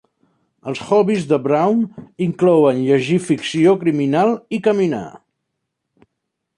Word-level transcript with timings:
Els 0.69 0.79
hobbies 0.85 1.27
de 1.31 1.39
Brown 1.47 1.83
inclouen 2.27 2.81
llegir 2.87 3.21
ficció 3.29 3.77
criminal 3.85 4.35
i 4.59 4.63
caminar. 4.71 5.07